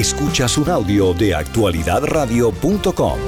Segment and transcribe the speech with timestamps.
[0.00, 3.18] Escuchas un audio de actualidadradio.com.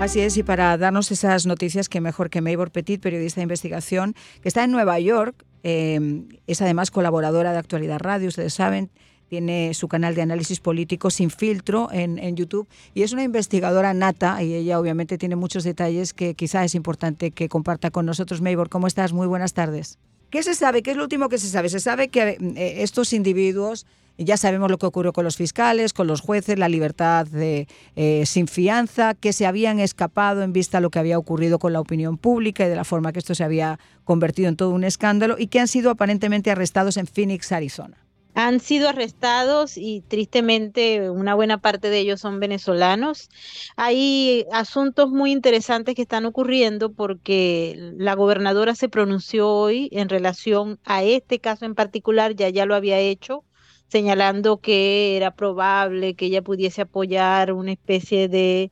[0.00, 4.16] Así es, y para darnos esas noticias, que mejor que Maybor Petit, periodista de investigación,
[4.42, 8.90] que está en Nueva York, eh, es además colaboradora de Actualidad Radio, ustedes saben,
[9.28, 13.94] tiene su canal de análisis político sin filtro en, en, YouTube y es una investigadora
[13.94, 18.42] nata y ella obviamente tiene muchos detalles que quizá es importante que comparta con nosotros.
[18.42, 19.12] Maybor, ¿cómo estás?
[19.12, 20.00] Muy buenas tardes.
[20.30, 20.82] ¿Qué se sabe?
[20.82, 21.68] ¿Qué es lo último que se sabe?
[21.68, 23.86] Se sabe que eh, estos individuos
[24.18, 28.24] ya sabemos lo que ocurrió con los fiscales, con los jueces, la libertad de, eh,
[28.26, 31.80] sin fianza, que se habían escapado en vista de lo que había ocurrido con la
[31.80, 35.36] opinión pública y de la forma que esto se había convertido en todo un escándalo
[35.38, 37.96] y que han sido aparentemente arrestados en Phoenix, Arizona.
[38.34, 43.28] Han sido arrestados y tristemente una buena parte de ellos son venezolanos.
[43.76, 50.78] Hay asuntos muy interesantes que están ocurriendo porque la gobernadora se pronunció hoy en relación
[50.84, 53.44] a este caso en particular, ya ya lo había hecho
[53.92, 58.70] señalando que era probable que ella pudiese apoyar una especie de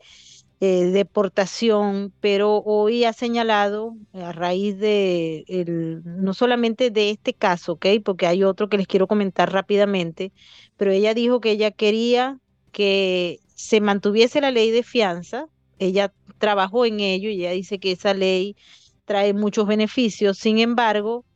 [0.60, 7.74] eh, deportación, pero hoy ha señalado a raíz de el, no solamente de este caso,
[7.74, 7.86] ¿ok?
[8.02, 10.32] Porque hay otro que les quiero comentar rápidamente,
[10.78, 12.38] pero ella dijo que ella quería
[12.72, 15.46] que se mantuviese la ley de fianza,
[15.78, 18.56] ella trabajó en ello y ella dice que esa ley
[19.04, 21.26] trae muchos beneficios, sin embargo,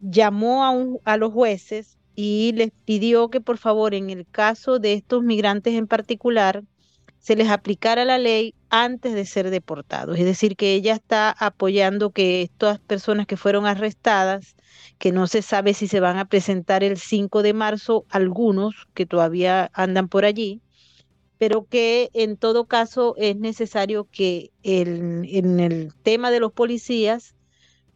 [0.00, 4.94] llamó a, a los jueces y les pidió que por favor en el caso de
[4.94, 6.62] estos migrantes en particular
[7.18, 10.18] se les aplicara la ley antes de ser deportados.
[10.18, 14.56] Es decir, que ella está apoyando que estas personas que fueron arrestadas,
[14.98, 19.06] que no se sabe si se van a presentar el 5 de marzo, algunos que
[19.06, 20.60] todavía andan por allí,
[21.38, 27.33] pero que en todo caso es necesario que el, en el tema de los policías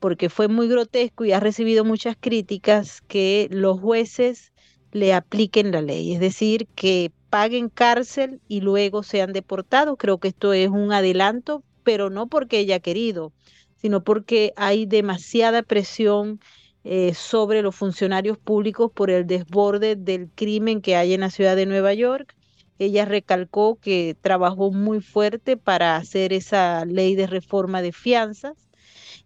[0.00, 4.52] porque fue muy grotesco y ha recibido muchas críticas que los jueces
[4.92, 9.96] le apliquen la ley, es decir, que paguen cárcel y luego sean deportados.
[9.98, 13.32] Creo que esto es un adelanto, pero no porque ella ha querido,
[13.76, 16.41] sino porque hay demasiada presión
[16.84, 21.56] eh, sobre los funcionarios públicos por el desborde del crimen que hay en la ciudad
[21.56, 22.34] de Nueva York.
[22.78, 28.68] Ella recalcó que trabajó muy fuerte para hacer esa ley de reforma de fianzas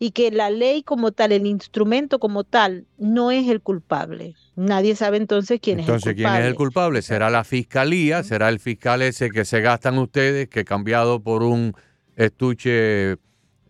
[0.02, 4.34] y que la ley como tal, el instrumento como tal, no es el culpable.
[4.56, 6.10] Nadie sabe entonces quién es el culpable.
[6.10, 7.02] Entonces, ¿quién es el culpable?
[7.02, 8.24] ¿Será la fiscalía?
[8.24, 11.74] ¿Será el fiscal ese que se gastan ustedes, que cambiado por un
[12.16, 13.16] estuche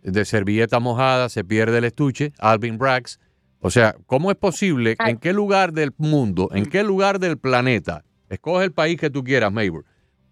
[0.01, 2.33] de servilleta mojada se pierde el estuche?
[2.39, 3.19] Alvin Braggs.
[3.59, 4.95] O sea, ¿cómo es posible?
[5.05, 9.23] ¿En qué lugar del mundo, en qué lugar del planeta, escoge el país que tú
[9.23, 9.85] quieras, Maybor,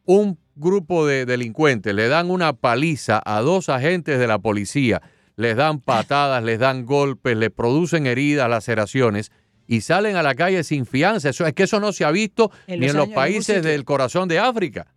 [0.05, 5.03] un grupo de delincuentes le dan una paliza a dos agentes de la policía
[5.35, 9.31] les dan patadas, les dan golpes, les producen heridas, laceraciones
[9.67, 11.29] y salen a la calle sin fianza.
[11.29, 14.39] Eso es que eso no se ha visto ni en los países del corazón de
[14.39, 14.87] África.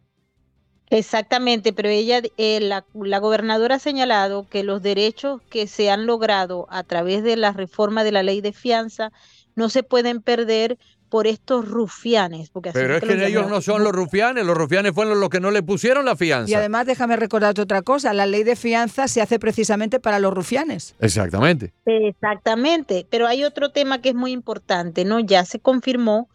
[0.90, 6.06] Exactamente, pero ella, eh, la, la, gobernadora ha señalado que los derechos que se han
[6.06, 9.10] logrado a través de la reforma de la ley de fianza
[9.54, 10.78] no se pueden perder
[11.14, 12.50] por estos rufianes.
[12.50, 15.52] Porque Pero es que, ellos no son los rufianes, los rufianes fueron los que no
[15.52, 16.50] le pusieron la fianza.
[16.50, 20.34] Y además, déjame recordarte otra cosa, la ley de fianza se hace precisamente para los
[20.34, 20.96] rufianes.
[20.98, 21.72] Exactamente.
[21.86, 25.20] Exactamente, pero hay otro tema que es muy importante, ¿no?
[25.20, 26.28] Ya se confirmó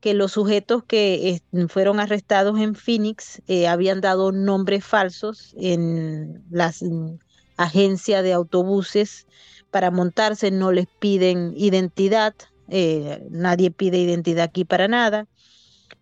[0.00, 6.82] que los sujetos que fueron arrestados en Phoenix eh, habían dado nombres falsos en las
[7.58, 9.26] agencias de autobuses
[9.70, 12.34] para montarse, no les piden identidad,
[12.68, 15.26] eh, nadie pide identidad aquí para nada.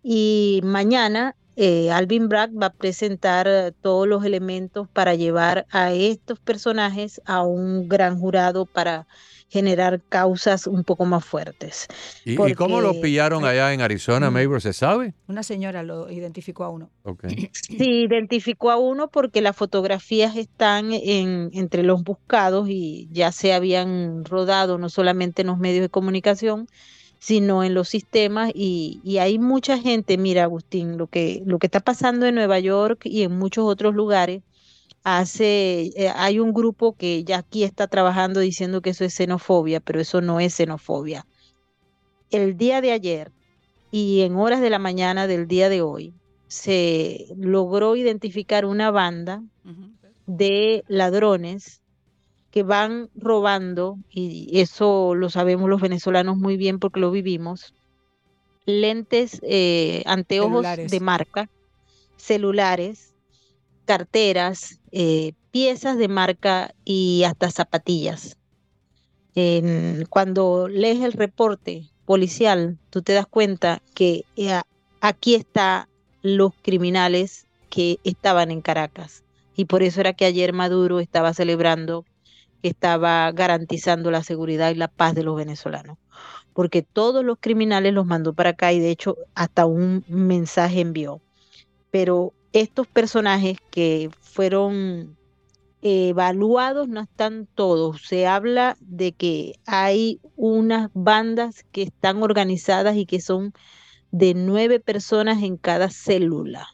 [0.03, 5.91] Y mañana eh, Alvin Bragg va a presentar eh, todos los elementos para llevar a
[5.93, 9.07] estos personajes a un gran jurado para
[9.53, 11.87] generar causas un poco más fuertes.
[12.25, 14.61] ¿Y, cómo lo pillaron allá en Arizona, Maybor?
[14.61, 15.13] ¿Se sabe?
[15.27, 16.89] Una señora lo identificó a uno.
[17.51, 23.53] Sí, identificó a uno porque las fotografías están en, entre los buscados y ya se
[23.53, 26.67] habían rodado no solamente en los medios de comunicación,
[27.23, 31.67] sino en los sistemas y, y, hay mucha gente, mira Agustín, lo que, lo que
[31.67, 34.43] está pasando en Nueva York y en muchos otros lugares
[35.05, 39.79] hace, eh, hay un grupo que ya aquí está trabajando diciendo que eso es xenofobia,
[39.79, 41.25] pero eso no es xenofobia.
[42.29, 43.31] El día de ayer
[43.89, 46.13] y en horas de la mañana del día de hoy
[46.47, 49.41] se logró identificar una banda
[50.25, 51.82] de ladrones
[52.53, 57.73] que van robando, y eso lo sabemos los venezolanos muy bien porque lo vivimos,
[58.67, 61.49] lentes, eh, anteojos de marca,
[62.15, 63.15] celulares,
[63.85, 68.37] carteras, eh, piezas de marca y hasta zapatillas.
[70.09, 74.61] cuando lees el reporte policial, tú te das cuenta que eh,
[75.01, 75.87] aquí están
[76.21, 79.23] los criminales que estaban en Caracas.
[79.55, 82.05] Y por eso era que ayer Maduro estaba celebrando,
[82.63, 85.97] estaba garantizando la seguridad y la paz de los venezolanos.
[86.53, 91.21] Porque todos los criminales los mandó para acá y de hecho hasta un mensaje envió.
[91.91, 95.15] Pero estos personajes que fueron
[95.83, 98.01] evaluados no están todos.
[98.03, 103.53] Se habla de que hay unas bandas que están organizadas y que son
[104.11, 106.67] de nueve personas en cada célula.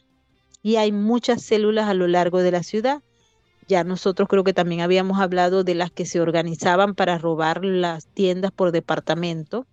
[0.62, 3.02] Y hay muchas células a lo largo de la ciudad.
[3.70, 8.08] Ya nosotros creo que también habíamos hablado de las que se organizaban para robar las
[8.08, 9.64] tiendas por departamento.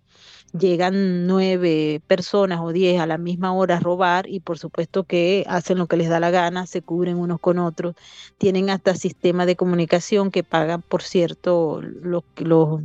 [0.56, 5.44] Llegan nueve personas o diez a la misma hora a robar y por supuesto que
[5.48, 7.96] hacen lo que les da la gana, se cubren unos con otros,
[8.38, 12.80] tienen hasta sistema de comunicación que pagan, por cierto, los, los,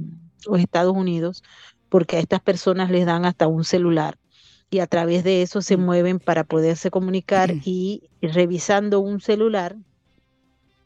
[0.48, 1.44] los Estados Unidos,
[1.90, 4.18] porque a estas personas les dan hasta un celular.
[4.72, 5.82] Y a través de eso se mm.
[5.86, 9.76] mueven para poderse comunicar y revisando un celular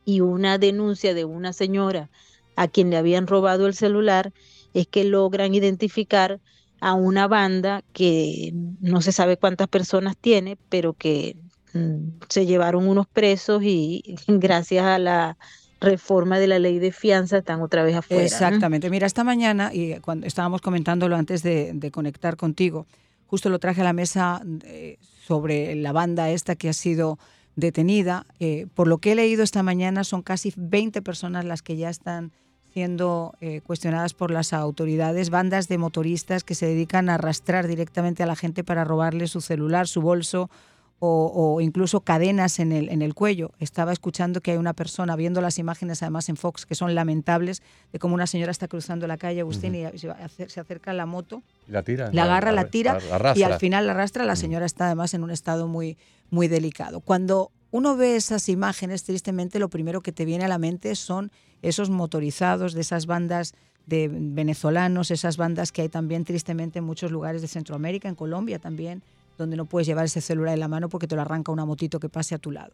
[0.07, 2.09] y una denuncia de una señora
[2.55, 4.31] a quien le habían robado el celular,
[4.73, 6.39] es que logran identificar
[6.79, 11.35] a una banda que no se sabe cuántas personas tiene, pero que
[11.73, 15.37] mm, se llevaron unos presos y gracias a la
[15.81, 18.23] reforma de la ley de fianza están otra vez afuera.
[18.23, 18.89] Exactamente.
[18.89, 22.87] Mira, esta mañana, y cuando estábamos comentándolo antes de, conectar contigo,
[23.25, 27.19] justo lo traje a la mesa eh, sobre la banda esta que ha sido
[27.57, 28.25] detenida.
[28.39, 31.89] Eh, por lo que he leído esta mañana, son casi 20 personas las que ya
[31.89, 32.31] están
[32.73, 38.23] siendo eh, cuestionadas por las autoridades, bandas de motoristas que se dedican a arrastrar directamente
[38.23, 40.49] a la gente para robarle su celular, su bolso
[40.99, 43.51] o, incluso cadenas en el, en el cuello.
[43.59, 47.61] Estaba escuchando que hay una persona, viendo las imágenes además en Fox, que son lamentables,
[47.91, 51.43] de cómo una señora está cruzando la calle, Agustín, y se acerca a la moto,
[51.67, 52.97] la tira, la agarra, la, tira
[53.35, 54.25] y al final la arrastra.
[54.25, 55.97] La señora está además en un estado muy,
[56.31, 56.99] muy delicado.
[57.01, 61.31] Cuando uno ve esas imágenes, tristemente lo primero que te viene a la mente son
[61.61, 63.53] esos motorizados de esas bandas
[63.85, 68.59] de venezolanos, esas bandas que hay también tristemente en muchos lugares de Centroamérica, en Colombia
[68.59, 69.01] también,
[69.37, 71.99] donde no puedes llevar ese celular en la mano porque te lo arranca una motito
[71.99, 72.73] que pase a tu lado.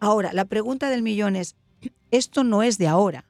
[0.00, 1.54] Ahora, la pregunta del millón es,
[2.10, 3.24] esto no es de ahora.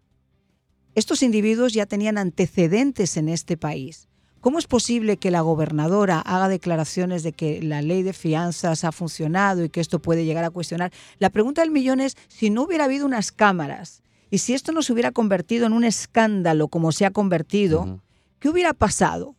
[0.95, 4.09] Estos individuos ya tenían antecedentes en este país.
[4.43, 8.91] ¿Cómo es posible que la gobernadora haga declaraciones de que la ley de fianzas ha
[8.91, 10.93] funcionado y que esto puede llegar a cuestionar?
[11.19, 14.83] La pregunta del millón es, si no hubiera habido unas cámaras y si esto no
[14.83, 18.01] se hubiera convertido en un escándalo como se ha convertido,
[18.41, 19.37] ¿qué hubiera pasado?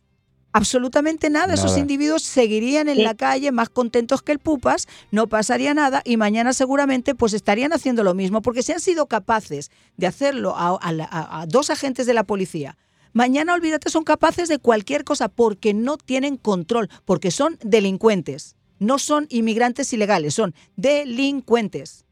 [0.54, 1.54] Absolutamente nada.
[1.54, 6.16] Esos individuos seguirían en la calle más contentos que el pupas, no pasaría nada y
[6.16, 11.44] mañana seguramente pues estarían haciendo lo mismo porque si han sido capaces de hacerlo a,
[11.48, 12.78] dos agentes de la policía.
[13.12, 18.54] Mañana, olvídate, son capaces de cualquier cosa porque no tienen control, porque son delincuentes.
[18.78, 22.04] No son inmigrantes ilegales, son delincuentes.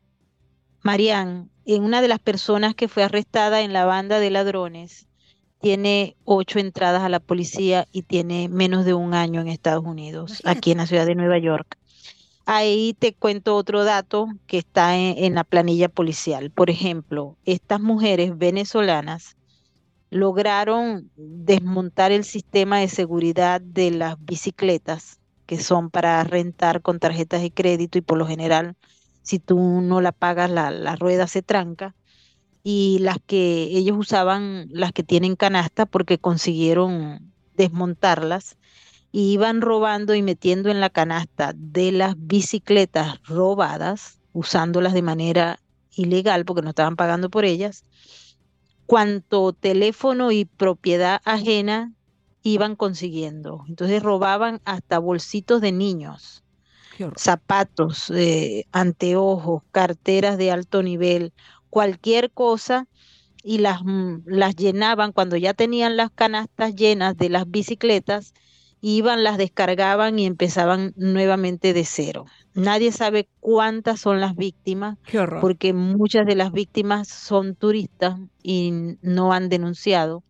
[0.83, 5.07] Marian, en una de las personas que fue arrestada en la banda de ladrones,
[5.63, 10.43] tiene ocho entradas a la policía y tiene menos de un año en Estados Unidos,
[10.45, 11.79] aquí en la ciudad de Nueva York.
[12.45, 16.51] Ahí te cuento otro dato que está en, la planilla policial.
[16.51, 19.37] Por ejemplo, estas mujeres venezolanas
[20.11, 27.41] lograron desmontar el sistema de seguridad de las bicicletas, que son para rentar con tarjetas
[27.41, 28.75] de crédito y por lo general
[29.23, 31.95] si tú no la pagas, la, rueda se tranca.
[32.63, 38.57] Y las que ellos usaban, las que tienen canasta, porque consiguieron desmontarlas,
[39.11, 45.61] iban robando y metiendo en la canasta de las bicicletas robadas, usándolas de manera
[45.95, 47.85] ilegal porque no estaban pagando por ellas,
[48.87, 51.93] cuanto teléfono y propiedad ajena
[52.43, 53.65] iban consiguiendo.
[53.69, 56.43] Entonces robaban hasta bolsitos de niños
[57.17, 61.33] zapatos, eh, anteojos, carteras de alto nivel,
[61.73, 62.87] cualquier cosa
[63.43, 68.35] y las, mm, las llenaban cuando ya tenían las canastas llenas de las bicicletas,
[68.83, 72.27] iban, las descargaban y empezaban nuevamente de cero.
[72.53, 74.99] Nadie sabe cuántas son las víctimas,
[75.41, 80.25] porque muchas de las víctimas son turistas y no han denunciado.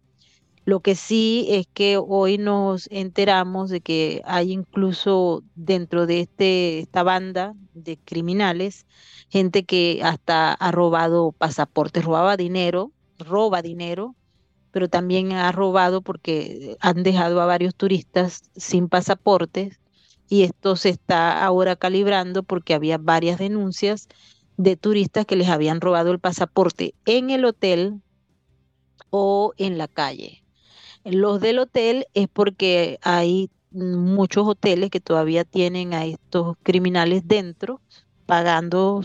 [0.64, 6.78] Lo que sí es que hoy nos enteramos de que hay incluso dentro de este,
[6.78, 8.87] esta banda de criminales
[9.28, 14.14] gente que hasta ha robado pasaportes, robaba dinero, roba dinero,
[14.71, 19.81] pero también ha robado porque han dejado a varios turistas sin pasaportes
[20.28, 24.09] y esto se está ahora calibrando porque había varias denuncias
[24.57, 28.00] de turistas que les habían robado el pasaporte en el hotel
[29.11, 30.41] o en la calle.
[31.04, 37.80] Los del hotel es porque hay muchos hoteles que todavía tienen a estos criminales dentro,
[38.26, 39.02] pagando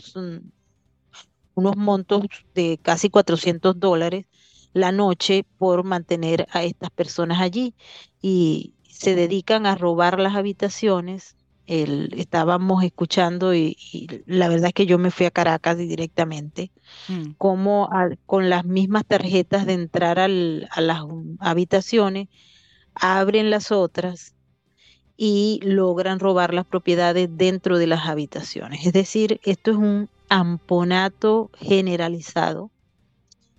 [1.56, 2.24] unos montos
[2.54, 4.26] de casi 400 dólares
[4.74, 7.76] la noche por mantener a estas personas allí
[8.22, 11.37] y se dedican a robar las habitaciones.
[11.68, 13.78] Estábamos escuchando y,
[14.26, 16.72] la verdad es que yo me fui a Caracas directamente,
[17.10, 17.32] mm.
[17.38, 17.90] como
[18.26, 21.04] con las mismas tarjetas de entrar a las
[21.40, 22.30] habitaciones,
[22.96, 24.34] abren las otras
[25.18, 28.86] y logran robar las propiedades dentro de las habitaciones.
[28.86, 32.72] Es decir, esto es un amponato generalizado.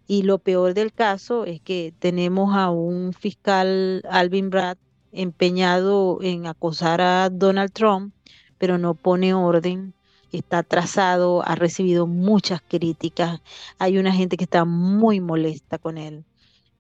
[0.07, 4.79] Y lo peor del caso es que tenemos a un fiscal, Alvin Brad,
[5.12, 8.15] empeñado en acosar a Donald Trump,
[8.59, 9.95] pero no pone orden,
[10.33, 13.41] está atrasado, ha recibido muchas críticas.
[13.79, 16.25] Hay una gente que está muy molesta con él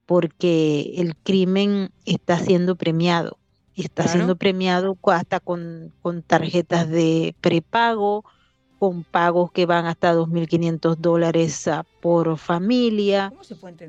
[0.06, 3.38] porque el crimen está siendo premiado.
[3.76, 8.24] Está siendo premiado hasta con, con tarjetas de prepago,
[8.78, 13.32] con pagos que van hasta 2.500 dólares ah, por familia.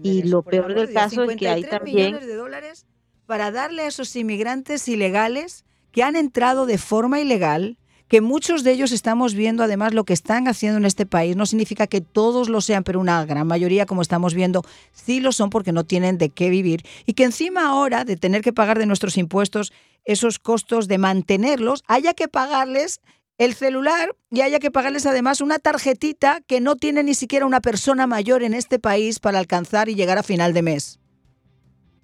[0.03, 2.07] y lo peor del caso es que hay también...
[2.07, 2.85] Millones de dólares
[3.29, 8.71] para darle a esos inmigrantes ilegales que han entrado de forma ilegal, que muchos de
[8.71, 11.35] ellos estamos viendo además lo que están haciendo en este país.
[11.35, 15.31] No significa que todos lo sean, pero una gran mayoría, como estamos viendo, sí lo
[15.31, 16.83] son porque no tienen de qué vivir.
[17.05, 19.73] Y que encima ahora de tener que pagar de nuestros impuestos
[20.05, 22.99] esos costos de mantenerlos, haya que pagarles
[23.37, 27.61] el celular y haya que pagarles además una tarjetita que no tiene ni siquiera una
[27.61, 30.99] persona mayor en este país para alcanzar y llegar a final de mes.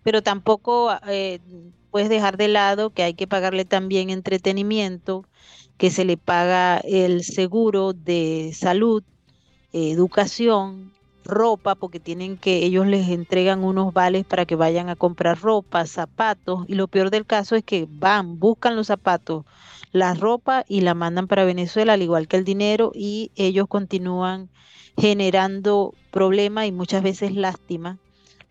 [0.05, 1.39] Pero tampoco eh,
[1.89, 5.25] puedes dejar de lado que hay que pagarle también entretenimiento,
[5.77, 9.01] que se le paga el seguro de salud,
[9.73, 10.93] educación,
[11.23, 15.87] ropa, porque tienen que, ellos les entregan unos vales para que vayan a comprar ropa,
[15.87, 19.43] zapatos, y lo peor del caso es que van, buscan los zapatos,
[19.91, 24.51] la ropa y la mandan para Venezuela, al igual que el dinero, y ellos continúan
[24.97, 27.99] generando problemas y muchas veces lástima.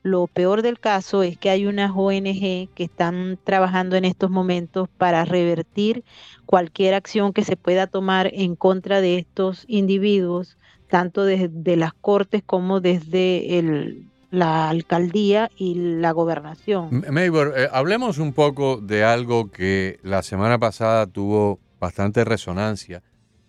[0.04, 4.86] Lo peor del caso es que hay unas ONG que están trabajando en estos momentos
[4.98, 6.04] para revertir
[6.44, 10.58] cualquier acción que se pueda tomar en contra de estos individuos,
[10.90, 17.02] tanto desde las cortes como desde el, la alcaldía y la gobernación.
[17.10, 23.02] Maybor, eh, hablemos un poco de algo que la semana pasada tuvo bastante resonancia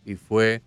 [0.06, 0.62] y fue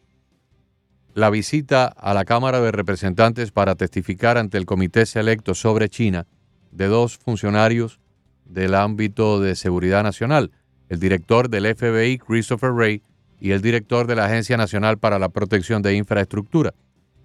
[1.19, 6.29] la visita a la Cámara de Representantes para testificar ante el Comité Selecto sobre China
[6.71, 7.99] de dos funcionarios
[8.45, 10.53] del ámbito de seguridad nacional,
[10.89, 13.03] el director del FBI, Christopher Wray,
[13.41, 16.73] y el director de la Agencia Nacional para la Protección de Infraestructura.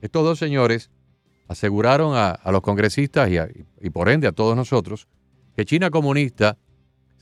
[0.02, 0.90] Estos dos señores
[1.48, 5.08] aseguraron a, los congresistas y, por ende a todos nosotros
[5.56, 6.58] que China comunista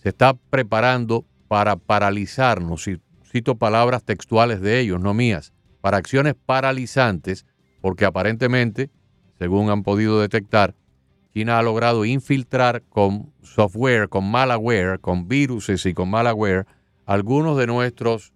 [0.02, 2.90] se está preparando para paralizarnos,
[3.30, 5.52] cito palabras textuales de ellos, no mías,
[5.82, 7.46] para acciones paralizantes,
[7.82, 8.90] porque aparentemente,
[9.38, 10.76] según han podido detectar,
[11.34, 16.66] China ha logrado infiltrar con software, con malware, con viruses y con malware,
[17.06, 18.34] algunos de nuestros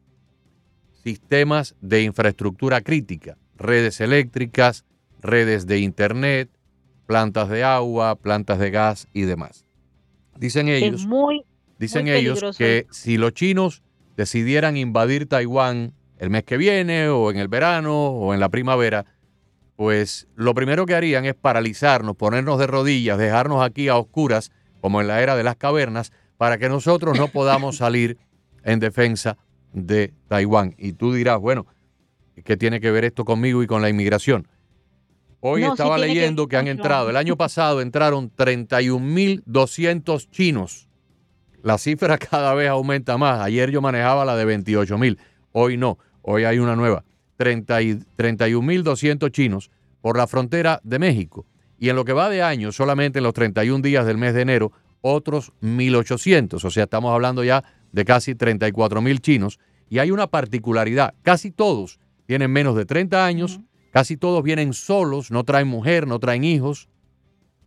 [1.03, 4.85] sistemas de infraestructura crítica, redes eléctricas,
[5.21, 6.49] redes de Internet,
[7.05, 9.65] plantas de agua, plantas de gas y demás.
[10.37, 11.07] Dicen ellos,
[11.77, 13.83] dicen ellos que si los chinos
[14.17, 19.05] decidieran invadir Taiwán el mes que viene o en el verano o en la primavera,
[19.75, 25.01] pues lo primero que harían es paralizarnos, ponernos de rodillas, dejarnos aquí a oscuras, como
[25.01, 28.17] en la era de las cavernas, para que nosotros no podamos salir
[28.63, 29.37] en defensa
[29.73, 30.75] de Taiwán.
[30.77, 31.65] Y tú dirás, bueno,
[32.43, 34.47] ¿qué tiene que ver esto conmigo y con la inmigración?
[35.41, 40.87] Hoy estaba leyendo que, han entrado, el año pasado entraron 31.200 chinos.
[41.61, 43.41] La cifra cada vez aumenta más.
[43.41, 45.19] Ayer yo manejaba la de 28.000,
[45.51, 47.03] hoy no, hoy hay una nueva.
[47.37, 51.45] 31.200 chinos por la frontera de México.
[51.77, 54.41] Y en lo que va de año, solamente en los 31 días del mes de
[54.41, 56.63] enero, otros 1.800.
[56.63, 59.59] O sea, estamos hablando ya de casi 34.000 chinos.
[59.89, 63.59] Y hay una particularidad, casi todos tienen menos de 30 años.
[63.91, 66.89] Casi todos vienen solos, no traen mujer, no traen hijos.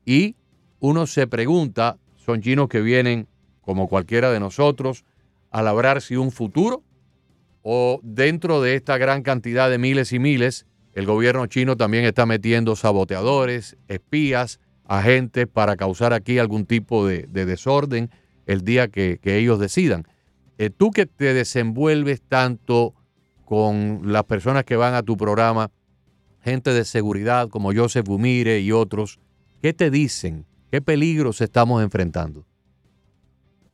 [0.05, 0.37] Y
[0.79, 3.29] uno se pregunta, son chinos que vienen
[3.63, 5.05] como cualquiera de nosotros
[5.51, 6.83] a labrarse un futuro
[7.71, 12.25] o dentro de esta gran cantidad de miles y miles, el gobierno chino también está
[12.25, 18.09] metiendo saboteadores, espías, agentes para causar aquí algún tipo de, desorden
[18.47, 20.05] el día que, ellos decidan.
[20.57, 22.95] Eh, tú que te desenvuelves tanto
[23.45, 25.71] con las personas que van a tu programa,
[26.41, 29.21] gente de seguridad como Joseph Bumire y otros,
[29.61, 30.47] ¿qué te dicen?
[30.71, 32.47] ¿Qué peligros estamos enfrentando?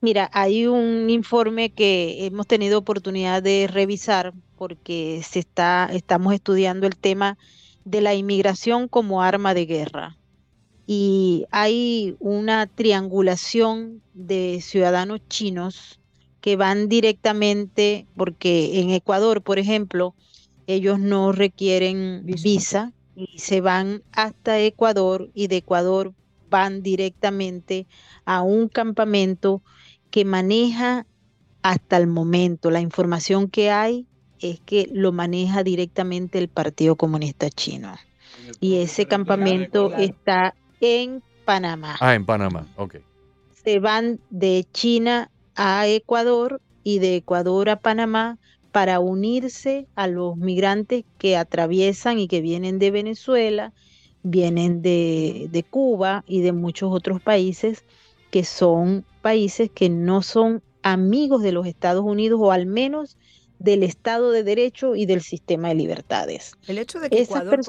[0.05, 6.87] Mira, hay un informe que hemos tenido oportunidad de revisar porque se está, estamos estudiando
[6.87, 7.39] el tema
[7.87, 10.19] de la inmigración como arma de guerra.
[10.87, 15.99] Y hay una triangulación de ciudadanos chinos
[16.43, 20.15] que van directamente, porque en Ecuador, por ejemplo,
[20.67, 26.13] ellos no requieren visa, y se van hasta Ecuador y de Ecuador
[26.51, 27.87] van directamente
[28.27, 29.63] a un campamento
[30.14, 31.06] que maneja
[31.62, 32.71] hasta el momento.
[32.71, 34.06] La información que hay
[34.38, 37.92] es que lo maneja directamente el Partido Comunista Chino.
[38.61, 41.97] Y ese campamento está en Panamá.
[41.99, 42.99] Ah, en Panamá, ok.
[43.64, 48.38] Se van de China a Ecuador y de Ecuador a Panamá
[48.71, 53.73] para unirse a los migrantes que atraviesan y que vienen de Venezuela,
[54.23, 57.85] vienen de, de Cuba y de muchos otros países
[58.35, 63.17] que son países que no son amigos de los Estados Unidos o al menos
[63.61, 66.57] del Estado de Derecho y del sistema de libertades.
[66.67, 67.61] El hecho de que Ecuador,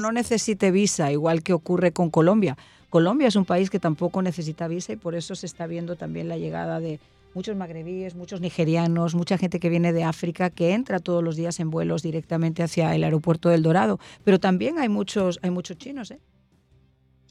[0.00, 2.56] no necesite visa, igual que ocurre con Colombia.
[2.88, 6.30] Colombia es un país que tampoco necesita visa y por eso se está viendo también
[6.30, 7.00] la llegada de
[7.34, 11.60] muchos magrebíes, muchos nigerianos, mucha gente que viene de África que entra todos los días
[11.60, 14.00] en vuelos directamente hacia el aeropuerto del Dorado.
[14.24, 16.18] Pero también hay muchos, hay muchos chinos, ¿eh?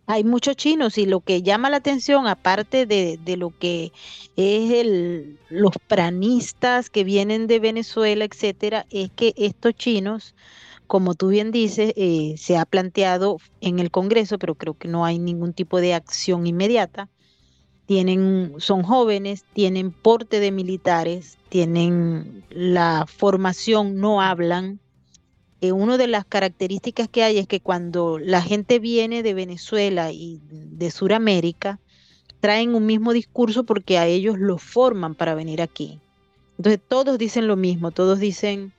[0.05, 3.93] Hay muchos chinos y lo que llama la atención, aparte de, lo que
[4.35, 10.35] es el, los pranistas que vienen de Venezuela, etcétera, es que estos chinos,
[10.87, 15.05] como tú bien dices, eh, se ha planteado en el Congreso, pero creo que no
[15.05, 17.09] hay ningún tipo de acción inmediata,
[17.85, 24.79] tienen, son jóvenes, tienen porte de militares, tienen la formación, no hablan.
[25.63, 30.11] Eh, una de las características que hay es que cuando la gente viene de Venezuela
[30.11, 31.79] y de Sudamérica,
[32.41, 36.01] traen un mismo discurso porque a ellos los forman para venir aquí.
[36.57, 38.73] Entonces todos dicen lo mismo, todos dicen,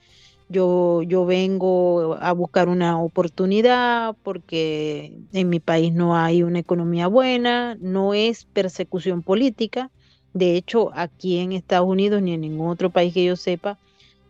[0.50, 7.06] yo, yo vengo a buscar una oportunidad porque en mi país no hay una economía
[7.06, 9.90] buena, no es persecución política.
[10.34, 13.78] De hecho, aquí en Estados Unidos ni en ningún otro país que yo sepa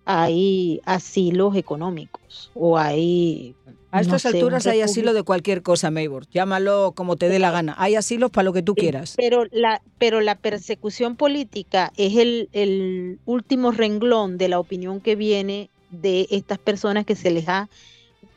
[0.04, 3.54] hay asilos económicos o hay...
[3.90, 6.26] A estas alturas hay asilo de cualquier cosa, Maybor.
[6.28, 7.76] Llámalo como te dé la gana.
[7.78, 9.14] Hay asilos para lo que tú quieras.
[9.16, 15.14] Pero la, pero la persecución política es el, el último renglón de la opinión que
[15.14, 17.68] viene de estas personas que se les ha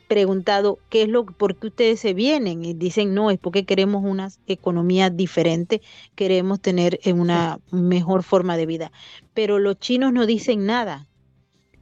[0.06, 4.02] preguntado qué es lo por qué ustedes se vienen y dicen no es porque queremos
[4.04, 5.82] una economía diferente
[6.14, 8.90] queremos tener una mejor forma de vida
[9.34, 11.07] pero los chinos no dicen nada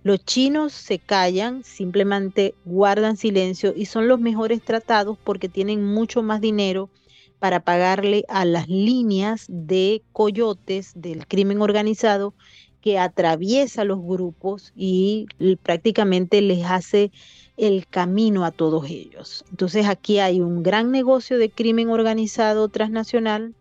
[0.07, 6.23] los chinos se callan simplemente guardan silencio y son los mejores tratados porque tienen mucho
[6.23, 6.91] más dinero
[7.41, 12.35] para pagarle a las líneas de coyotes del crimen organizado
[12.81, 15.27] que atraviesa los grupos y
[15.65, 17.11] prácticamente les hace
[17.57, 19.45] el camino a todos ellos.
[19.51, 23.57] Entonces aquí hay un gran negocio de crimen organizado transnacional,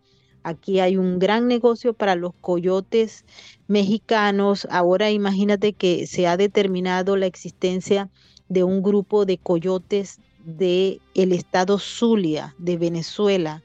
[0.46, 3.24] aquí hay un gran negocio para los coyotes
[3.66, 4.66] mexicanos.
[4.70, 8.08] Ahora imagínate que se ha determinado la existencia
[8.48, 13.64] de un grupo de coyotes del el estado Zulia de Venezuela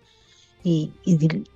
[0.64, 0.92] y,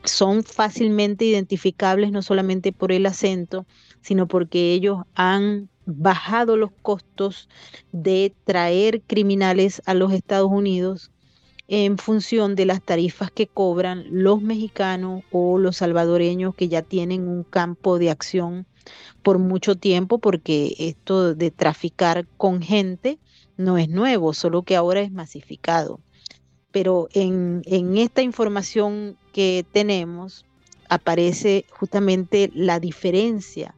[0.04, 3.66] son fácilmente identificables no solamente por el acento,
[4.02, 7.50] sino porque ellos han bajado los costos
[7.92, 11.12] de traer criminales a los Estados Unidos
[11.68, 17.28] en función de las tarifas que cobran los mexicanos o los salvadoreños que ya tienen
[17.28, 18.68] un campo de acción
[19.24, 23.18] por mucho tiempo, porque esto de traficar con gente
[23.58, 26.00] no es nuevo, solo que ahora es masificado.
[26.72, 27.64] Pero en,
[27.98, 30.46] esta información que tenemos
[30.90, 33.74] aparece justamente la diferencia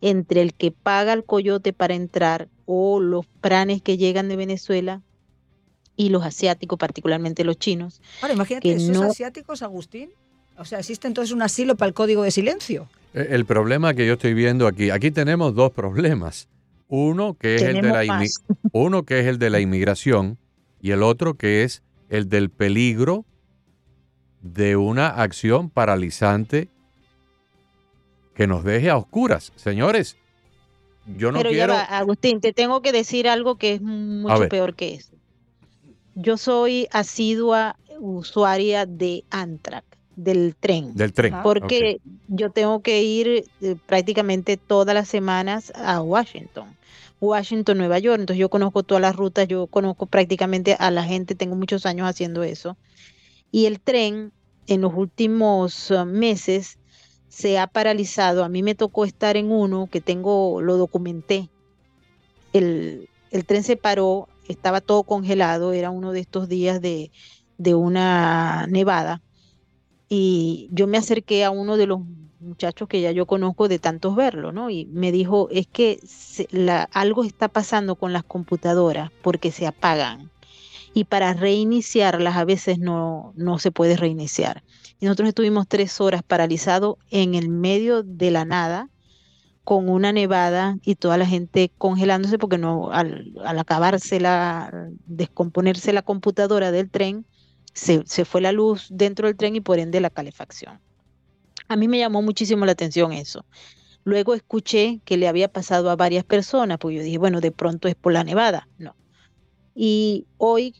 [0.00, 5.02] entre el que paga el coyote para entrar o los pranes que llegan de Venezuela
[5.98, 8.00] y los asiáticos, particularmente los chinos.
[8.22, 10.10] Ahora, imagínate, esos asiáticos, Agustín,
[10.56, 12.88] o sea, existe entonces un asilo para el código de silencio.
[13.12, 16.48] Eh, el problema que yo estoy viendo aquí, aquí tenemos dos problemas.
[16.86, 18.24] Uno que es, el de, la
[18.72, 20.38] uno que es el de la inmigración
[20.80, 23.26] y el otro que es el del peligro
[24.40, 26.68] de una acción paralizante
[28.34, 29.52] que nos deje a oscuras.
[29.56, 30.16] Señores,
[31.16, 31.72] yo no Pero quiero...
[31.72, 35.18] Ya Agustín, te tengo que decir algo que es mucho peor que eso.
[36.20, 39.84] Yo soy asidua usuaria de Amtrak,
[40.16, 40.92] del tren.
[40.94, 41.32] Del tren.
[41.44, 46.76] Porque yo tengo que ir eh, prácticamente todas las semanas a Washington.
[47.20, 48.18] Washington, Nueva York.
[48.18, 52.08] Entonces yo conozco todas las rutas, yo conozco prácticamente a la gente, tengo muchos años
[52.08, 52.76] haciendo eso.
[53.52, 54.32] Y el tren
[54.66, 56.78] en los últimos uh, meses
[57.28, 58.42] se ha paralizado.
[58.42, 61.48] A mí me tocó estar en uno que tengo, lo documenté.
[62.52, 67.10] El, el tren se paró, estaba todo congelado, era uno de estos días de,
[67.74, 69.22] una nevada.
[70.08, 72.00] Y yo me acerqué a uno de los
[72.40, 74.70] muchachos que ya yo conozco de tantos verlo, ¿no?
[74.70, 76.00] Y me dijo, es que
[76.92, 80.30] algo está pasando con las computadoras porque se apagan.
[80.94, 84.62] Y para reiniciarlas a veces no, no se puede reiniciar.
[85.00, 88.88] Y nosotros estuvimos tres horas paralizados en el medio de la nada,
[89.68, 95.92] con una nevada y toda la gente congelándose porque no, al, al acabarse la, descomponerse
[95.92, 97.26] la computadora del tren,
[97.74, 100.80] se, se fue la luz dentro del tren y por ende la calefacción.
[101.68, 103.44] A mí me llamó muchísimo la atención eso.
[104.04, 107.88] Luego escuché que le había pasado a varias personas, pues yo dije, bueno, de pronto
[107.88, 108.68] es por la nevada.
[108.78, 108.96] No.
[109.74, 110.76] Y hoy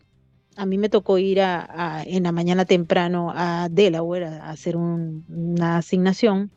[0.57, 5.77] a mí me tocó ir a, en la mañana temprano a Delaware a, hacer una
[5.77, 6.51] asignación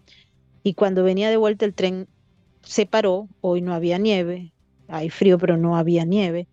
[0.63, 2.07] y cuando venía de vuelta el tren
[2.63, 4.53] se paró, hoy no había nieve,
[4.87, 6.47] hay frío pero no había nieve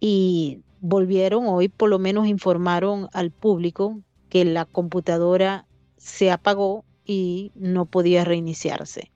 [0.00, 7.52] y volvieron hoy, por lo menos informaron al público que la computadora se apagó y
[7.54, 9.10] no podía reiniciarse.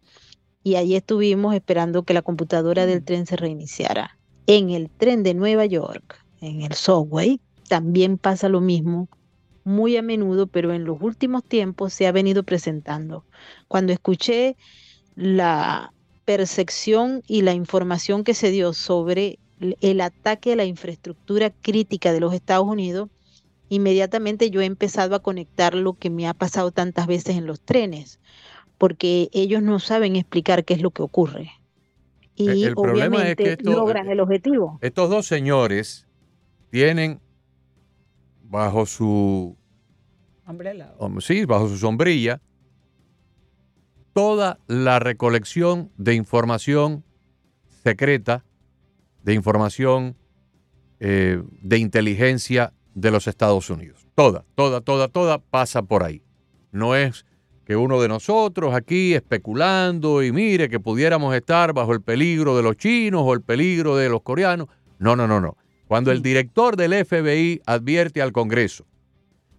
[0.63, 3.05] Y allí estuvimos esperando que la computadora del mm.
[3.05, 4.19] tren se reiniciara.
[4.47, 9.09] En el tren de Nueva York, en el subway, también pasa lo mismo
[9.65, 13.25] muy a menudo, pero en los últimos tiempos se ha venido presentando.
[13.69, 14.57] Cuando escuché
[15.17, 15.93] la
[16.25, 19.39] percepción y la información que se dio sobre
[19.81, 23.09] el ataque a la infraestructura crítica de los Estados Unidos,
[23.69, 27.61] inmediatamente yo he empezado a conectar lo que me ha pasado tantas veces en los
[27.61, 28.21] trenes,
[28.79, 31.53] porque ellos no saben explicar qué es lo que ocurre.
[32.37, 34.79] Y obviamente logran el objetivo.
[34.81, 36.09] Estos dos señores
[36.71, 37.21] tienen
[38.43, 39.57] bajo su
[41.21, 42.41] Sí, bajo su sombrilla
[44.15, 47.05] toda la recolección de información
[47.83, 48.45] secreta,
[49.23, 50.17] de información
[51.01, 54.07] eh, de inteligencia de los Estados Unidos.
[54.15, 56.23] Toda, toda, toda, toda pasa por ahí.
[56.71, 57.27] No es
[57.67, 62.63] que uno de nosotros aquí especulando y mire que pudiéramos estar bajo el peligro de
[62.63, 64.69] los chinos o el peligro de los coreanos.
[64.99, 65.57] No, no, no, no.
[65.89, 68.87] Cuando el director del FBI advierte al Congreso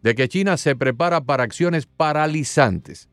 [0.02, 3.10] de que China se prepara para acciones paralizantes,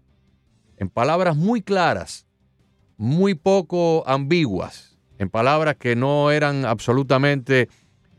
[0.82, 2.26] en palabras muy claras,
[2.96, 7.68] muy poco ambiguas, en palabras que no eran absolutamente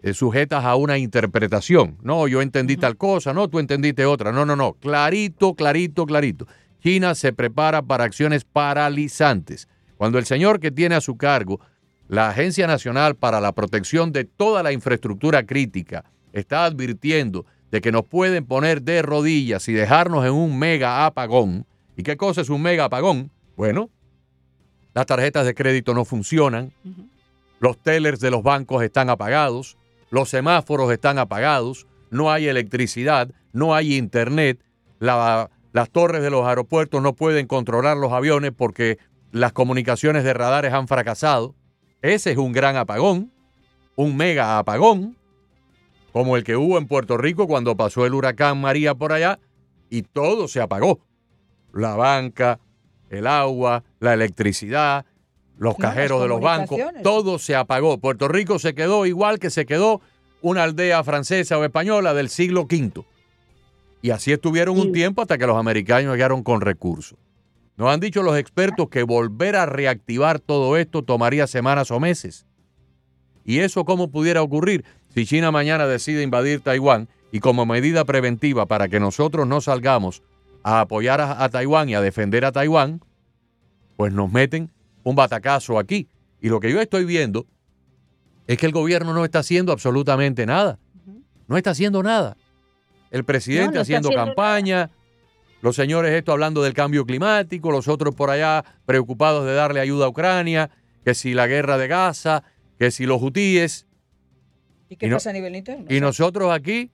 [0.01, 1.97] eh, sujetas a una interpretación.
[2.03, 4.31] No, yo entendí tal cosa, no, tú entendiste otra.
[4.31, 4.75] No, no, no.
[4.75, 6.47] Clarito, clarito, clarito.
[6.81, 9.67] China se prepara para acciones paralizantes.
[9.97, 11.59] Cuando el señor que tiene a su cargo
[12.07, 17.91] la Agencia Nacional para la Protección de toda la infraestructura crítica está advirtiendo de que
[17.91, 21.65] nos pueden poner de rodillas y dejarnos en un mega apagón.
[21.95, 23.31] ¿Y qué cosa es un mega apagón?
[23.55, 23.89] Bueno,
[24.93, 26.73] las tarjetas de crédito no funcionan,
[27.59, 29.77] los tellers de los bancos están apagados,
[30.09, 34.59] los semáforos están apagados, no hay electricidad, no hay internet,
[34.99, 38.97] las torres de los aeropuertos no pueden controlar los aviones porque
[39.31, 41.55] las comunicaciones de radares han fracasado.
[42.01, 43.31] Ese es un gran apagón,
[43.95, 45.17] un mega apagón,
[46.11, 49.39] como el que hubo en Puerto Rico cuando pasó el huracán María por allá
[49.89, 50.99] y todo se apagó.
[51.73, 52.59] La banca,
[53.09, 55.05] el agua, la electricidad,
[55.57, 57.97] los cajeros de los bancos, todo se apagó.
[57.97, 60.01] Puerto Rico se quedó igual que se quedó
[60.41, 63.03] una aldea francesa o española del siglo V.
[64.01, 67.17] Y así estuvieron un tiempo hasta que los americanos llegaron con recursos.
[67.77, 72.45] Nos han dicho los expertos que volver a reactivar todo esto tomaría semanas o meses.
[73.45, 74.83] ¿Y eso cómo pudiera ocurrir?
[75.13, 80.21] Si China mañana decide invadir Taiwán y como medida preventiva para que nosotros no salgamos
[80.63, 83.01] a apoyar a, a Taiwán y a defender a Taiwán,
[83.97, 84.71] pues nos meten
[85.03, 86.07] un batacazo aquí.
[86.41, 87.45] Y lo que yo estoy viendo
[88.47, 90.79] es que el gobierno no está haciendo absolutamente nada.
[91.47, 92.37] No está haciendo nada.
[93.11, 94.89] El presidente haciendo, campaña,
[95.61, 100.05] los señores esto hablando del cambio climático, los otros por allá preocupados de darle ayuda
[100.05, 100.71] a Ucrania,
[101.05, 102.43] que si la guerra de Gaza,
[102.79, 103.85] que si los hutíes.
[104.89, 105.85] ¿Y qué pasa a nivel interno?
[105.89, 106.91] Y nosotros aquí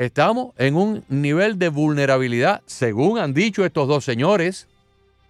[0.00, 4.66] estamos en un nivel de vulnerabilidad, según han dicho estos dos señores,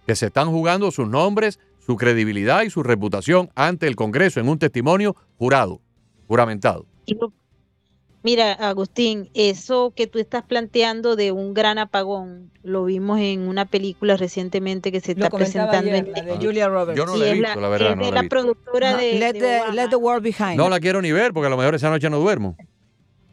[0.07, 4.47] que se están jugando sus nombres su credibilidad y su reputación ante el Congreso en
[4.47, 5.81] un testimonio jurado,
[6.27, 6.85] juramentado.
[8.23, 13.65] Mira, Agustín, eso que tú estás planteando de un gran apagón, lo vimos en una
[13.65, 16.97] película recientemente que se está presentando en la de Julia Roberts.
[16.97, 17.99] Yo no la he visto, la, verdad.
[17.99, 20.55] Es la, productora de, let, the, World Behind.
[20.55, 22.55] No la quiero ni ver porque a lo mejor esa noche no duermo.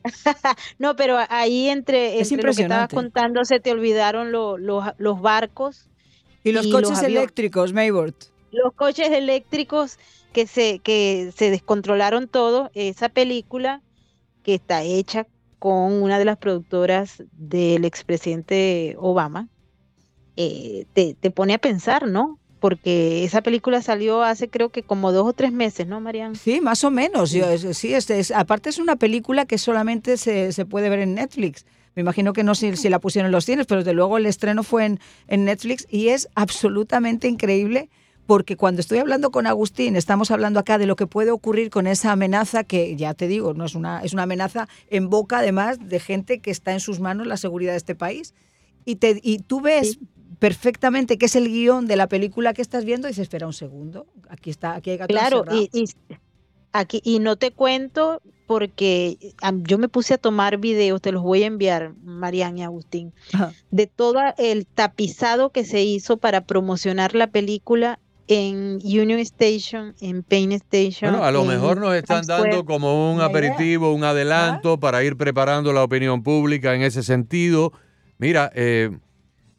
[0.79, 5.89] no, pero ahí entre, entre lo que estabas contando se te olvidaron los barcos
[6.45, 8.15] Y los y coches los eléctricos, Maybord.
[8.51, 9.99] los coches eléctricos
[10.33, 13.83] que se, que se descontrolaron todo, esa película
[14.43, 15.27] que está hecha
[15.59, 19.49] con una de las productoras del expresidente Obama,
[20.37, 22.39] eh, te, te pone a pensar, ¿no?
[22.61, 26.35] Porque esa película salió hace creo que como dos o tres meses, ¿no, Mariana?
[26.35, 27.31] Sí, más o menos.
[27.31, 30.99] Yo, es- sí, es, es- aparte es una película que solamente se, se puede ver
[31.01, 31.64] en Netflix.
[31.94, 34.27] Me imagino que no sé si la pusieron en los cines, pero desde luego el
[34.27, 37.88] estreno fue en, en Netflix y es absolutamente increíble
[38.27, 41.87] porque cuando estoy hablando con Agustín, estamos hablando acá de lo que puede ocurrir con
[41.87, 45.79] esa amenaza que, ya te digo, no es una, es una amenaza en boca además
[45.88, 48.35] de gente que está en sus manos la seguridad de este país.
[48.85, 49.99] Y, te, y tú ves
[50.38, 53.53] perfectamente que es el guion de la película que estás viendo y dices, espera un
[53.53, 55.68] segundo, aquí está, aquí hay gato Claro, encerrado".
[55.72, 55.85] y, y
[56.72, 59.18] aquí, y no te cuento porque
[59.64, 63.53] yo me puse a tomar videos, te los voy a enviar, Mariana y Agustín, Ajá.
[63.70, 70.22] de todo el tapizado que se hizo para promocionar la película en Union Station, en
[70.22, 71.11] Payne Station.
[71.12, 75.72] Bueno, a lo mejor nos están dando como un aperitivo, un adelanto para ir preparando
[75.72, 77.72] la opinión pública en ese sentido.
[78.18, 78.90] Mira, eh,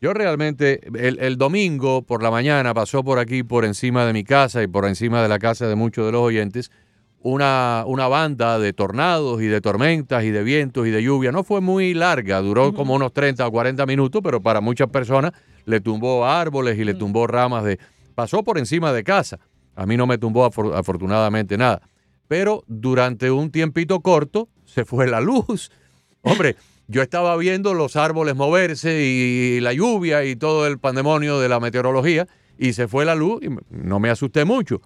[0.02, 4.24] yo realmente, el, el domingo por la mañana pasó por aquí, por encima de mi
[4.24, 6.72] casa y por encima de la casa de muchos de los oyentes,
[7.22, 11.32] una, una banda de tornados y de tormentas y de vientos y de lluvia.
[11.34, 15.34] No fue muy larga, duró como unos 30 o 40 minutos, pero para muchas personas
[15.66, 17.78] le tumbó árboles y le tumbó ramas de...
[18.16, 19.40] Pasó por encima de casa.
[19.76, 21.82] A mí no me tumbó afor- afortunadamente nada.
[22.28, 25.72] Pero durante un tiempito corto se fue la luz.
[26.22, 26.56] Hombre,
[26.90, 31.60] yo estaba viendo los árboles moverse y la lluvia y todo el pandemonio de la
[31.62, 34.82] meteorología y se fue la luz y no me asusté mucho.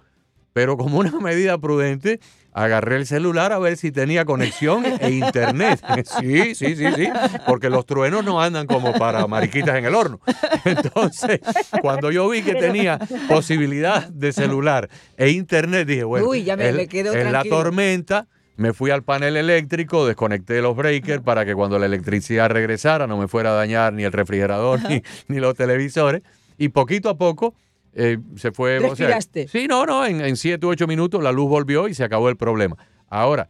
[0.52, 2.20] Pero como una medida prudente,
[2.52, 5.80] agarré el celular a ver si tenía conexión e internet.
[6.20, 7.08] Sí, sí, sí, sí,
[7.46, 10.20] porque los truenos no andan como para mariquitas en el horno.
[10.64, 11.40] Entonces,
[11.80, 16.68] cuando yo vi que tenía posibilidad de celular e internet, dije, bueno, Uy, ya me-
[16.68, 21.44] es- me quedo es la tormenta, me fui al panel eléctrico, desconecté los breakers para
[21.44, 25.40] que cuando la electricidad regresara no me fuera a dañar ni el refrigerador ni, ni
[25.40, 26.22] los televisores.
[26.56, 27.54] Y poquito a poco
[27.94, 28.78] eh, se fue.
[28.78, 29.48] o sea, Respiraste.
[29.48, 32.28] sí, no, no, en, en siete u ocho minutos la luz volvió y se acabó
[32.28, 32.76] el problema.
[33.08, 33.48] Ahora,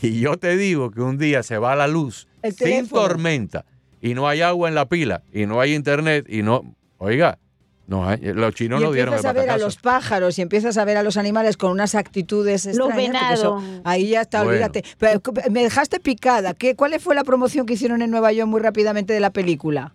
[0.00, 3.02] si yo te digo que un día se va la luz El sin teléfono.
[3.02, 3.64] tormenta
[4.00, 6.74] y no hay agua en la pila y no hay internet y no.
[6.98, 7.38] Oiga,
[7.86, 10.76] no hay- los chinos y no dieron el a ver a los pájaros y empiezas
[10.78, 13.22] a ver a los animales con unas actitudes extrañas.
[13.22, 14.52] porque eso- ahí ya está, Bueno.
[14.52, 14.84] olvídate.
[14.98, 15.20] Pero
[15.50, 16.54] me dejaste picada.
[16.54, 19.92] ¿Qué, ¿Cuál fue la promoción que hicieron en Nueva York muy rápidamente de la película?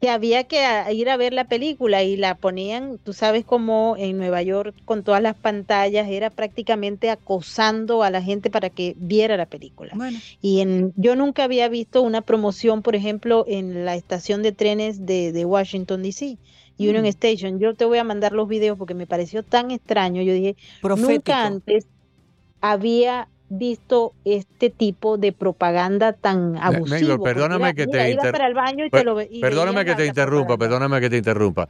[0.00, 0.58] que había que
[0.92, 5.04] ir a ver la película y la ponían, tú sabes cómo en Nueva York con
[5.04, 9.92] todas las pantallas era prácticamente acosando a la gente para que viera la película.
[9.94, 14.50] Bueno, Y en, yo nunca había visto una promoción, por ejemplo, en la estación de
[14.50, 16.36] trenes de, de Washington, D.C.,
[16.88, 17.06] Union Mm.
[17.06, 17.58] Station.
[17.58, 20.22] Yo te voy a mandar los videos porque me pareció tan extraño.
[20.22, 21.12] Yo dije, profético.
[21.12, 21.86] nunca antes
[22.60, 27.18] había visto este tipo de propaganda tan abusiva.
[27.18, 28.16] Perdóname que te
[29.40, 31.68] Perdóname que interrumpa, perdóname que te interrumpa.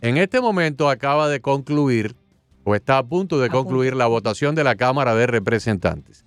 [0.00, 2.16] En este momento acaba de concluir,
[2.64, 3.64] o está a punto de A punto.
[3.64, 6.24] concluir, la votación de la Cámara de Representantes.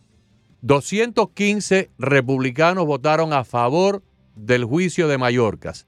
[0.62, 4.02] 215 republicanos votaron a favor
[4.36, 5.88] del juicio de Mallorcas.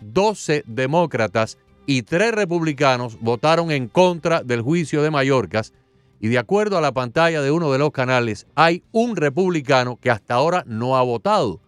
[0.00, 5.72] 212 demócratas y 3 republicanos votaron en contra del juicio de Mallorcas.
[6.20, 10.10] Y de acuerdo a la pantalla de uno de los canales, hay un republicano que
[10.10, 11.60] hasta ahora no ha votado.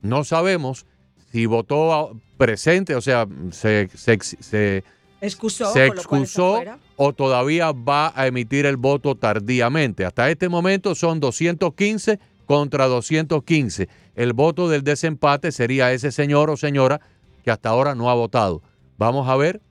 [0.00, 0.86] No sabemos
[1.30, 4.84] si votó presente, o sea, se, se se-
[5.20, 6.62] Excusó, se excusó
[6.94, 10.04] o todavía va a emitir el voto tardíamente.
[10.04, 13.88] Hasta este momento son 215 contra 215.
[14.14, 17.00] El voto del desempate sería ese señor o señora
[17.48, 18.60] que hasta ahora no ha votado.
[18.98, 19.62] Vamos a ver,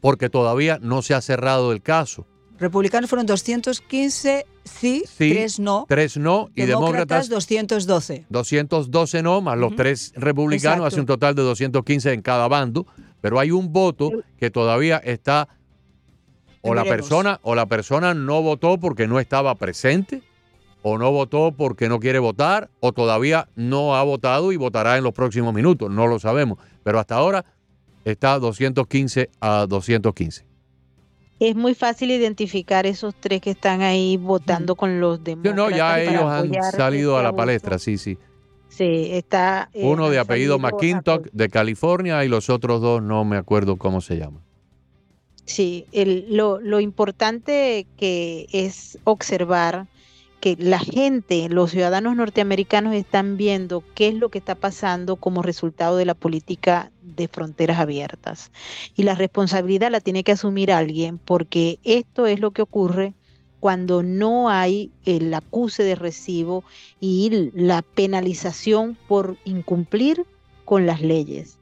[0.00, 2.28] porque todavía no se ha cerrado el caso.
[2.60, 5.84] Republicanos fueron 215 sí, Sí, 3 no.
[5.88, 8.26] Tres no y Demócratas demócratas 212.
[8.28, 9.76] 212 no, más los Ujú.
[9.78, 10.86] tres republicanos, Exacto.
[10.86, 12.86] hace un total de 215 en cada bando,
[13.20, 15.48] pero hay un voto que todavía está
[16.62, 20.22] o la persona o la persona no votó porque no estaba presente
[20.82, 25.04] o no votó porque no quiere votar o todavía no ha votado y votará en
[25.04, 27.44] los próximos minutos, no lo sabemos, pero hasta ahora
[28.04, 30.46] está 215 a 215.
[31.40, 35.56] Es muy fácil identificar esos tres que están ahí votando con los demócratas.
[35.56, 37.36] no, ya ellos han salido este a la abuso.
[37.36, 38.18] palestra, sí, sí.
[38.68, 39.70] Sí, está.
[39.72, 44.00] eh, Uno de apellido McKintock de California y los otros dos no me acuerdo cómo
[44.00, 44.42] se llaman.
[45.44, 49.86] Sí, el- lo, lo importante que es observar
[50.40, 55.42] que la gente, los ciudadanos norteamericanos están viendo qué es lo que está pasando como
[55.42, 58.52] resultado de la política de fronteras abiertas.
[58.94, 63.14] Y la responsabilidad la tiene que asumir alguien porque esto es lo que ocurre
[63.60, 66.62] cuando no hay el acuse de recibo
[67.00, 70.24] y la penalización por incumplir
[70.64, 71.58] con las leyes.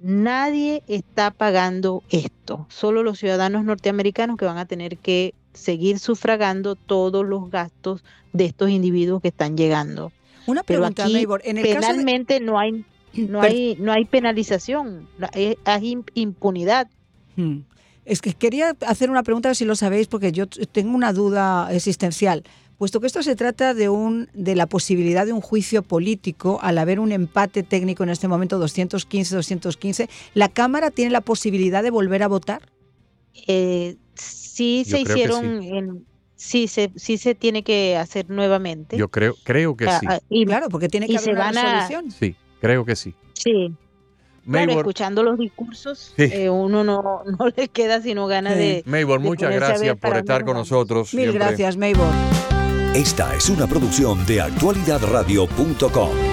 [0.00, 6.74] Nadie está pagando esto, solo los ciudadanos norteamericanos que van a tener que seguir sufragando
[6.76, 10.12] todos los gastos de estos individuos que están llegando.
[10.46, 12.46] Una pregunta, Pero aquí, en el penalmente caso de...
[12.46, 12.84] no hay
[13.14, 15.08] no hay no hay penalización,
[15.64, 16.88] hay impunidad.
[17.36, 17.60] Hmm.
[18.04, 22.44] Es que quería hacer una pregunta, si lo sabéis, porque yo tengo una duda existencial.
[22.78, 26.78] Puesto que esto se trata de, un, de la posibilidad de un juicio político, al
[26.78, 32.22] haber un empate técnico en este momento 215-215, ¿la Cámara tiene la posibilidad de volver
[32.22, 32.62] a votar?
[33.46, 33.96] Eh,
[34.60, 35.68] sí Yo se hicieron, sí.
[35.68, 36.04] en-
[36.36, 38.96] sí se, sí se tiene que hacer nuevamente.
[38.96, 40.06] Yo creo, creo que Ah, sí.
[40.08, 42.10] ah, y, Claro, porque tiene que y haber se una van a- resolución.
[42.10, 43.14] Sí, creo que sí.
[43.34, 46.24] sí, claro, Maybor, escuchando los discursos, Sí.
[46.32, 48.58] eh, uno no, no le queda sino ganas Sí.
[48.60, 48.82] de...
[48.86, 51.12] Maybor, de muchas gracias por estar con nos nosotros.
[51.14, 51.46] Mil siempre.
[51.46, 52.12] gracias, Maybor.
[52.94, 56.29] Esta es una producción de actualidadradio.com.